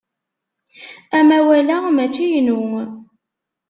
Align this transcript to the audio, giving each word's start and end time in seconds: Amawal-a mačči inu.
Amawal-a 1.17 1.75
mačči 1.95 2.25
inu. 2.37 2.59